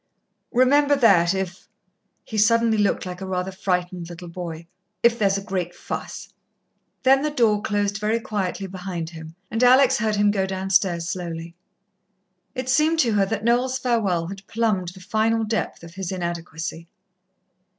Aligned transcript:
Remember 0.51 0.95
that, 0.95 1.35
if" 1.35 1.67
he 2.23 2.35
suddenly 2.35 2.79
looked 2.79 3.05
like 3.05 3.21
a 3.21 3.27
rather 3.27 3.51
frightened 3.51 4.09
little 4.09 4.29
boy 4.29 4.65
"if 5.03 5.19
there's 5.19 5.37
a 5.37 5.43
great 5.43 5.75
fuss." 5.75 6.29
Then 7.03 7.21
the 7.21 7.29
door 7.29 7.61
closed 7.61 7.99
very 7.99 8.19
quietly 8.19 8.65
behind 8.65 9.11
him, 9.11 9.35
and 9.51 9.63
Alex 9.63 9.99
heard 9.99 10.15
him 10.15 10.31
go 10.31 10.47
downstairs 10.47 11.07
slowly. 11.07 11.53
It 12.55 12.67
seemed 12.67 12.97
to 13.01 13.13
her 13.13 13.27
that 13.27 13.43
Noel's 13.43 13.77
farewell 13.77 14.25
had 14.25 14.47
plumbed 14.47 14.87
the 14.87 15.01
final 15.01 15.43
depth 15.43 15.83
of 15.83 15.93
his 15.93 16.11
inadequacy. 16.11 16.87